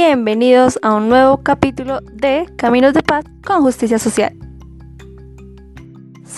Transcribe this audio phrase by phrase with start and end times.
[0.00, 4.37] Bienvenidos a un nuevo capítulo de Caminos de Paz con Justicia Social.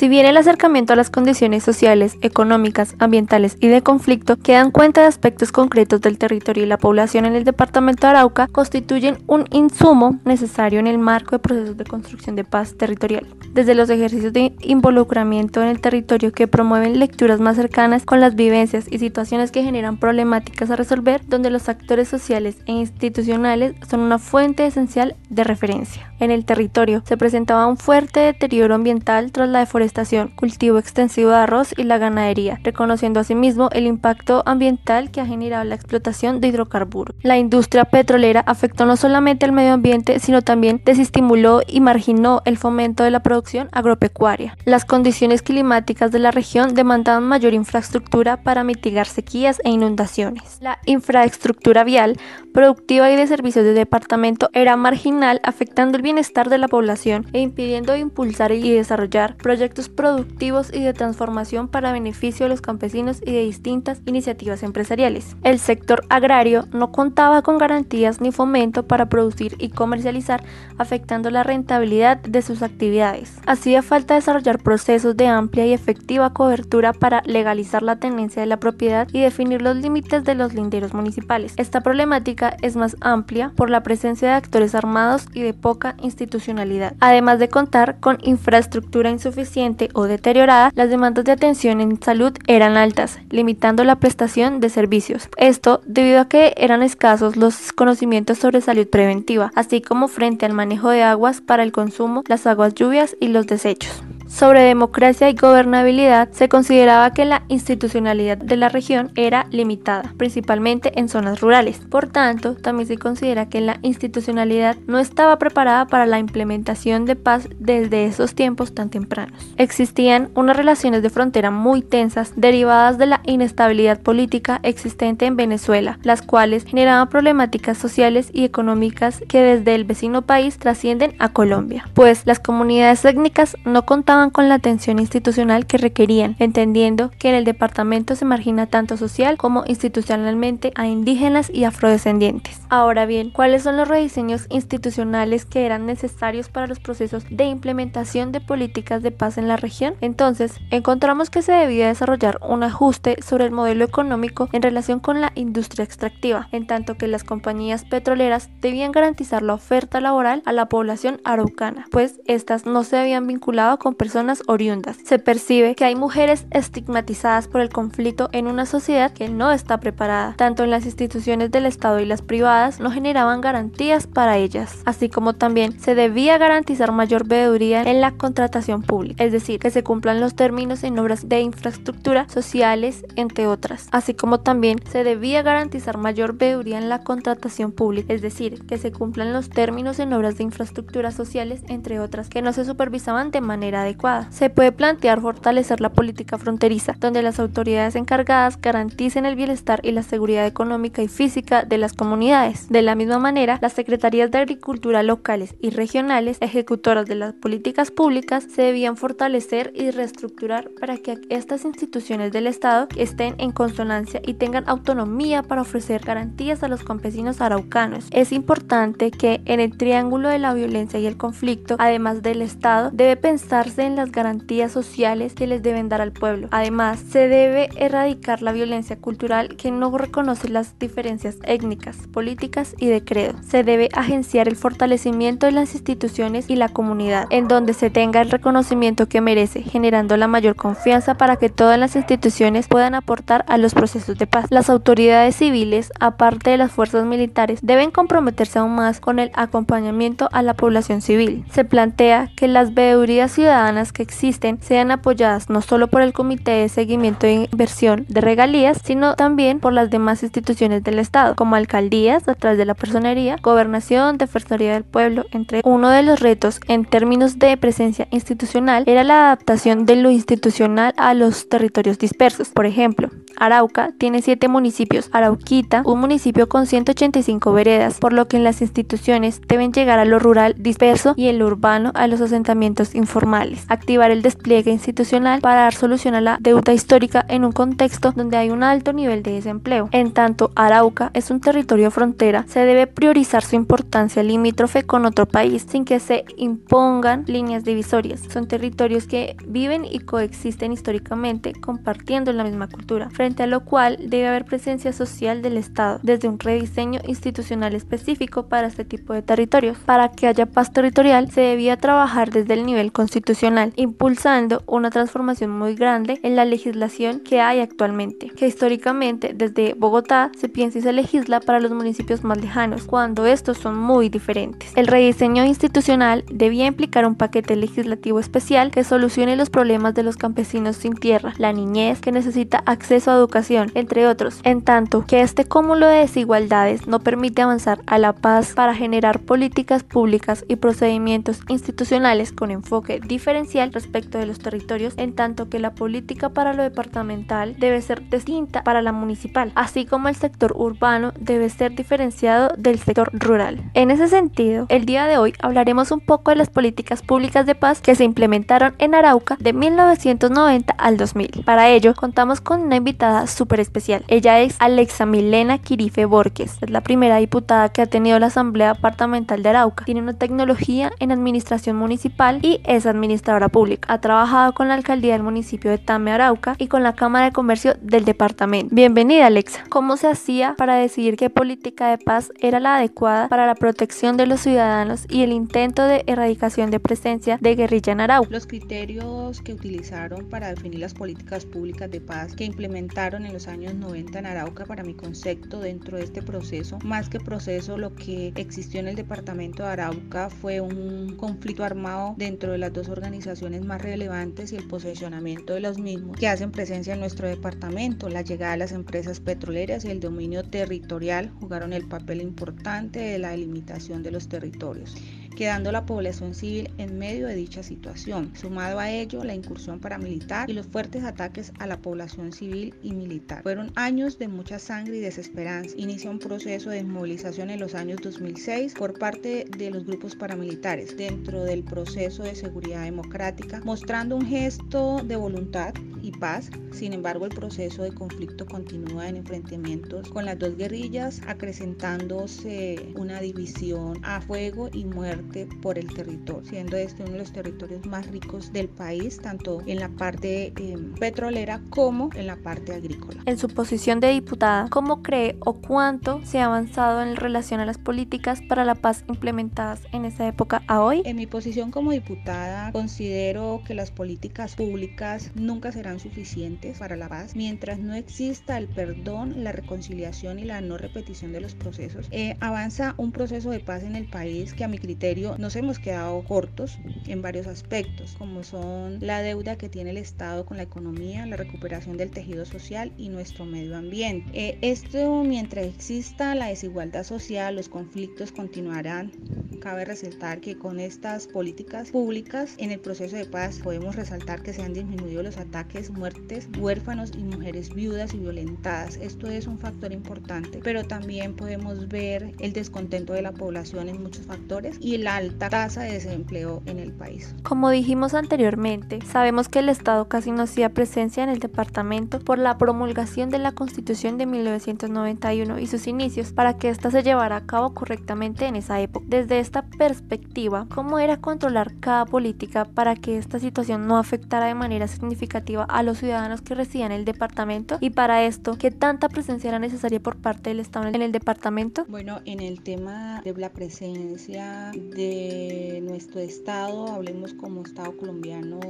[0.00, 4.70] Si bien el acercamiento a las condiciones sociales, económicas, ambientales y de conflicto que dan
[4.70, 9.18] cuenta de aspectos concretos del territorio y la población en el departamento de Arauca constituyen
[9.26, 13.26] un insumo necesario en el marco de procesos de construcción de paz territorial.
[13.52, 18.34] Desde los ejercicios de involucramiento en el territorio que promueven lecturas más cercanas con las
[18.34, 24.00] vivencias y situaciones que generan problemáticas a resolver, donde los actores sociales e institucionales son
[24.00, 26.09] una fuente esencial de referencia.
[26.20, 31.36] En el territorio se presentaba un fuerte deterioro ambiental tras la deforestación cultivo extensivo de
[31.36, 36.48] arroz y la ganadería, reconociendo asimismo el impacto ambiental que ha generado la explotación de
[36.48, 37.16] hidrocarburos.
[37.22, 42.58] La industria petrolera afectó no solamente al medio ambiente, sino también desestimuló y marginó el
[42.58, 44.58] fomento de la producción agropecuaria.
[44.66, 50.58] Las condiciones climáticas de la región demandaban mayor infraestructura para mitigar sequías e inundaciones.
[50.60, 52.18] La infraestructura vial,
[52.52, 57.38] productiva y de servicios de departamento era marginal, afectando el bienestar de la población e
[57.38, 63.30] impidiendo impulsar y desarrollar proyectos productivos y de transformación para beneficio de los campesinos y
[63.30, 65.36] de distintas iniciativas empresariales.
[65.44, 70.42] El sector agrario no contaba con garantías ni fomento para producir y comercializar,
[70.78, 73.38] afectando la rentabilidad de sus actividades.
[73.46, 78.58] Hacía falta desarrollar procesos de amplia y efectiva cobertura para legalizar la tenencia de la
[78.58, 81.54] propiedad y definir los límites de los linderos municipales.
[81.56, 86.94] Esta problemática es más amplia por la presencia de actores armados y de poca institucionalidad,
[87.00, 92.76] además de contar con infraestructura insuficiente o deteriorada, las demandas de atención en salud eran
[92.76, 95.28] altas, limitando la prestación de servicios.
[95.36, 100.52] Esto debido a que eran escasos los conocimientos sobre salud preventiva, así como frente al
[100.52, 105.34] manejo de aguas para el consumo, las aguas lluvias y los desechos sobre democracia y
[105.34, 111.80] gobernabilidad, se consideraba que la institucionalidad de la región era limitada, principalmente en zonas rurales.
[111.90, 117.16] Por tanto, también se considera que la institucionalidad no estaba preparada para la implementación de
[117.16, 119.52] paz desde esos tiempos tan tempranos.
[119.56, 125.98] Existían unas relaciones de frontera muy tensas derivadas de la inestabilidad política existente en Venezuela,
[126.02, 131.88] las cuales generaban problemáticas sociales y económicas que desde el vecino país trascienden a Colombia,
[131.94, 137.34] pues las comunidades étnicas no contaban con la atención institucional que requerían, entendiendo que en
[137.34, 142.60] el departamento se margina tanto social como institucionalmente a indígenas y afrodescendientes.
[142.68, 148.30] Ahora bien, ¿cuáles son los rediseños institucionales que eran necesarios para los procesos de implementación
[148.30, 149.94] de políticas de paz en la región?
[150.02, 155.22] Entonces, encontramos que se debía desarrollar un ajuste sobre el modelo económico en relación con
[155.22, 160.52] la industria extractiva, en tanto que las compañías petroleras debían garantizar la oferta laboral a
[160.52, 164.96] la población araucana, pues estas no se habían vinculado con personas personas oriundas.
[165.04, 169.78] Se percibe que hay mujeres estigmatizadas por el conflicto en una sociedad que no está
[169.78, 170.34] preparada.
[170.36, 175.08] Tanto en las instituciones del Estado y las privadas no generaban garantías para ellas, así
[175.08, 179.84] como también se debía garantizar mayor veeduría en la contratación pública, es decir, que se
[179.84, 185.42] cumplan los términos en obras de infraestructura sociales, entre otras, así como también se debía
[185.42, 190.12] garantizar mayor veeduría en la contratación pública, es decir, que se cumplan los términos en
[190.12, 193.99] obras de infraestructura sociales, entre otras, que no se supervisaban de manera adecuada
[194.30, 199.92] se puede plantear fortalecer la política fronteriza, donde las autoridades encargadas garanticen el bienestar y
[199.92, 202.68] la seguridad económica y física de las comunidades.
[202.68, 207.90] De la misma manera, las secretarías de agricultura locales y regionales, ejecutoras de las políticas
[207.90, 214.20] públicas, se debían fortalecer y reestructurar para que estas instituciones del Estado estén en consonancia
[214.26, 218.06] y tengan autonomía para ofrecer garantías a los campesinos araucanos.
[218.12, 222.90] Es importante que en el triángulo de la violencia y el conflicto, además del Estado,
[222.92, 226.48] debe pensarse en las garantías sociales que les deben dar al pueblo.
[226.50, 232.86] Además, se debe erradicar la violencia cultural que no reconoce las diferencias étnicas, políticas y
[232.86, 233.34] de credo.
[233.42, 238.20] Se debe agenciar el fortalecimiento de las instituciones y la comunidad, en donde se tenga
[238.20, 243.44] el reconocimiento que merece, generando la mayor confianza para que todas las instituciones puedan aportar
[243.48, 244.46] a los procesos de paz.
[244.50, 250.28] Las autoridades civiles, aparte de las fuerzas militares, deben comprometerse aún más con el acompañamiento
[250.32, 251.44] a la población civil.
[251.50, 256.52] Se plantea que las veedurías ciudadanas que existen sean apoyadas no solo por el Comité
[256.52, 261.56] de Seguimiento e Inversión de Regalías, sino también por las demás instituciones del Estado, como
[261.56, 266.60] alcaldías a través de la personería, gobernación, defensoría del pueblo, entre uno de los retos
[266.68, 272.48] en términos de presencia institucional era la adaptación de lo institucional a los territorios dispersos.
[272.48, 275.08] Por ejemplo, Arauca tiene siete municipios.
[275.12, 280.04] Arauquita, un municipio con 185 veredas, por lo que en las instituciones deben llegar a
[280.04, 283.64] lo rural disperso y en lo urbano a los asentamientos informales.
[283.68, 288.36] Activar el despliegue institucional para dar solución a la deuda histórica en un contexto donde
[288.36, 289.88] hay un alto nivel de desempleo.
[289.92, 295.24] En tanto, Arauca es un territorio frontera, se debe priorizar su importancia limítrofe con otro
[295.24, 298.20] país sin que se impongan líneas divisorias.
[298.30, 303.08] Son territorios que viven y coexisten históricamente compartiendo la misma cultura,
[303.38, 308.66] a lo cual debe haber presencia social del Estado desde un rediseño institucional específico para
[308.66, 309.78] este tipo de territorios.
[309.78, 315.50] Para que haya paz territorial se debía trabajar desde el nivel constitucional, impulsando una transformación
[315.50, 320.82] muy grande en la legislación que hay actualmente, que históricamente desde Bogotá se piensa y
[320.82, 324.72] se legisla para los municipios más lejanos, cuando estos son muy diferentes.
[324.76, 330.16] El rediseño institucional debía implicar un paquete legislativo especial que solucione los problemas de los
[330.16, 335.20] campesinos sin tierra, la niñez que necesita acceso a educación, entre otros, en tanto que
[335.20, 340.56] este cúmulo de desigualdades no permite avanzar a la paz para generar políticas públicas y
[340.56, 346.54] procedimientos institucionales con enfoque diferencial respecto de los territorios, en tanto que la política para
[346.54, 351.74] lo departamental debe ser distinta para la municipal, así como el sector urbano debe ser
[351.74, 353.62] diferenciado del sector rural.
[353.74, 357.54] En ese sentido, el día de hoy hablaremos un poco de las políticas públicas de
[357.54, 361.42] paz que se implementaron en Arauca de 1990 al 2000.
[361.44, 364.04] Para ello, contamos con una invitada súper especial.
[364.08, 366.58] Ella es Alexa Milena Quirife Borges.
[366.60, 369.84] Es la primera diputada que ha tenido la Asamblea Departamental de Arauca.
[369.84, 373.92] Tiene una tecnología en administración municipal y es administradora pública.
[373.92, 377.32] Ha trabajado con la alcaldía del municipio de Tame Arauca y con la Cámara de
[377.32, 378.74] Comercio del departamento.
[378.74, 379.64] Bienvenida Alexa.
[379.70, 384.16] ¿Cómo se hacía para decidir qué política de paz era la adecuada para la protección
[384.16, 388.30] de los ciudadanos y el intento de erradicación de presencia de guerrilla en Arauca?
[388.30, 393.46] Los criterios que utilizaron para definir las políticas públicas de paz que implementaron en los
[393.46, 397.94] años 90 en Arauca para mi concepto dentro de este proceso, más que proceso lo
[397.94, 402.88] que existió en el departamento de Arauca fue un conflicto armado dentro de las dos
[402.88, 408.08] organizaciones más relevantes y el posicionamiento de los mismos que hacen presencia en nuestro departamento.
[408.08, 413.18] La llegada de las empresas petroleras y el dominio territorial jugaron el papel importante de
[413.18, 414.96] la delimitación de los territorios
[415.40, 418.30] quedando la población civil en medio de dicha situación.
[418.36, 422.92] Sumado a ello, la incursión paramilitar y los fuertes ataques a la población civil y
[422.92, 423.42] militar.
[423.42, 425.74] Fueron años de mucha sangre y desesperanza.
[425.78, 430.94] Inicia un proceso de desmovilización en los años 2006 por parte de los grupos paramilitares
[430.98, 435.72] dentro del proceso de seguridad democrática, mostrando un gesto de voluntad
[436.02, 436.50] y paz.
[436.72, 443.20] Sin embargo, el proceso de conflicto continúa en enfrentamientos con las dos guerrillas, acrecentándose una
[443.20, 445.29] división a fuego y muerte
[445.62, 449.78] por el territorio, siendo este uno de los territorios más ricos del país, tanto en
[449.78, 453.22] la parte eh, petrolera como en la parte agrícola.
[453.26, 457.64] En su posición de diputada, ¿cómo cree o cuánto se ha avanzado en relación a
[457.64, 461.02] las políticas para la paz implementadas en esa época a hoy?
[461.04, 467.08] En mi posición como diputada, considero que las políticas públicas nunca serán suficientes para la
[467.08, 472.08] paz mientras no exista el perdón, la reconciliación y la no repetición de los procesos.
[472.10, 475.78] Eh, avanza un proceso de paz en el país que a mi criterio nos hemos
[475.78, 480.62] quedado cortos en varios aspectos, como son la deuda que tiene el Estado con la
[480.62, 484.30] economía, la recuperación del tejido social y nuestro medio ambiente.
[484.32, 489.12] Eh, esto mientras exista la desigualdad social, los conflictos continuarán.
[489.58, 494.52] Cabe resaltar que con estas políticas públicas en el proceso de paz podemos resaltar que
[494.52, 498.96] se han disminuido los ataques muertes, huérfanos y mujeres viudas y violentadas.
[498.96, 504.02] Esto es un factor importante, pero también podemos ver el descontento de la población en
[504.02, 507.34] muchos factores y la alta tasa de desempleo en el país.
[507.42, 512.38] Como dijimos anteriormente, sabemos que el Estado casi no hacía presencia en el departamento por
[512.38, 517.36] la promulgación de la Constitución de 1991 y sus inicios para que ésta se llevara
[517.36, 519.04] a cabo correctamente en esa época.
[519.08, 524.54] Desde esta perspectiva, ¿cómo era controlar cada política para que esta situación no afectara de
[524.54, 529.08] manera significativa a los ciudadanos que residían en el departamento y para esto, ¿qué tanta
[529.08, 531.86] presencia era necesaria por parte del Estado en el departamento?
[531.88, 538.60] Bueno, en el tema de la presencia de nuestro Estado, hablemos como Estado colombiano,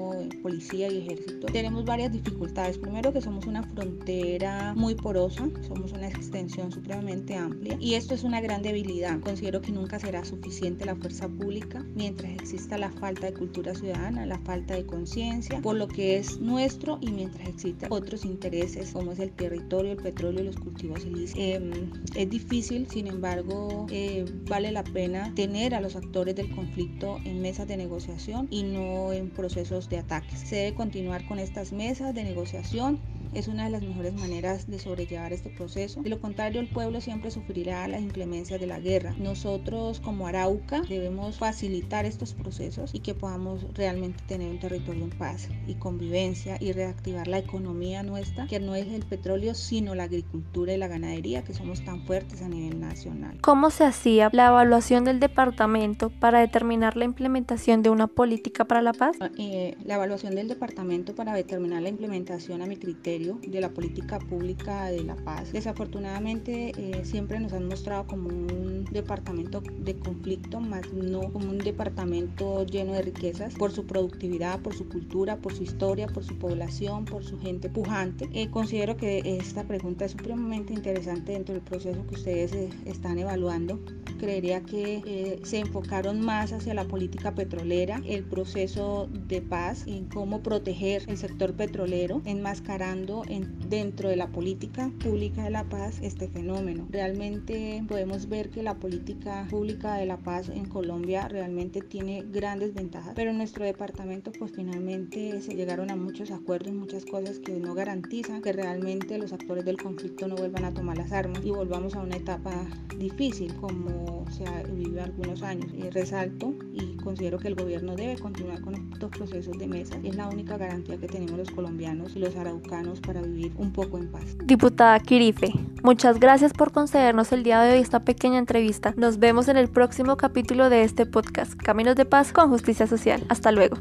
[0.42, 2.78] policía y ejército, tenemos varias dificultades.
[2.78, 8.22] Primero que somos una frontera muy porosa, somos una extensión supremamente amplia y esto es
[8.22, 9.18] una gran debilidad.
[9.20, 14.26] Considero que nunca será suficiente la fuerza pública mientras exista la falta de cultura ciudadana,
[14.26, 19.12] la falta de conciencia por lo que es nuestro y mientras existan otros intereses como
[19.12, 21.42] es el territorio, el petróleo y los cultivos ilícitos.
[21.42, 27.18] Em, es difícil, sin embargo, eh, vale la pena tener a los actores del conflicto
[27.24, 30.40] en mesas de negociación y no en procesos de ataques.
[30.40, 33.00] Se debe continuar con estas mesas de negociación
[33.34, 36.02] es una de las mejores maneras de sobrellevar este proceso.
[36.02, 39.14] De lo contrario, el pueblo siempre sufrirá las inclemencias de la guerra.
[39.18, 45.10] Nosotros como Arauca debemos facilitar estos procesos y que podamos realmente tener un territorio en
[45.10, 50.04] paz y convivencia y reactivar la economía nuestra, que no es el petróleo, sino la
[50.04, 53.38] agricultura y la ganadería, que somos tan fuertes a nivel nacional.
[53.40, 58.82] ¿Cómo se hacía la evaluación del departamento para determinar la implementación de una política para
[58.82, 59.16] la paz?
[59.38, 64.18] Eh, la evaluación del departamento para determinar la implementación a mi criterio de la política
[64.18, 65.52] pública de la paz.
[65.52, 71.58] Desafortunadamente eh, siempre nos han mostrado como un departamento de conflicto, más no como un
[71.58, 76.38] departamento lleno de riquezas por su productividad, por su cultura, por su historia, por su
[76.38, 78.28] población, por su gente pujante.
[78.32, 82.52] Eh, considero que esta pregunta es supremamente interesante dentro del proceso que ustedes
[82.86, 83.78] están evaluando
[84.20, 90.04] creería que eh, se enfocaron más hacia la política petrolera, el proceso de paz, en
[90.06, 95.98] cómo proteger el sector petrolero, enmascarando en, dentro de la política pública de la paz
[96.02, 96.86] este fenómeno.
[96.90, 102.74] Realmente podemos ver que la política pública de la paz en Colombia realmente tiene grandes
[102.74, 107.52] ventajas, pero en nuestro departamento pues finalmente se llegaron a muchos acuerdos, muchas cosas que
[107.52, 111.50] no garantizan que realmente los actores del conflicto no vuelvan a tomar las armas y
[111.50, 112.66] volvamos a una etapa
[112.98, 115.70] difícil como se ha vivido algunos años.
[115.74, 119.96] Eh, resalto y considero que el gobierno debe continuar con estos procesos de mesa.
[120.02, 123.98] Es la única garantía que tenemos los colombianos y los araucanos para vivir un poco
[123.98, 124.36] en paz.
[124.44, 125.52] Diputada Kirife,
[125.82, 128.94] muchas gracias por concedernos el día de hoy esta pequeña entrevista.
[128.96, 133.24] Nos vemos en el próximo capítulo de este podcast, Caminos de Paz con Justicia Social.
[133.28, 133.76] Hasta luego.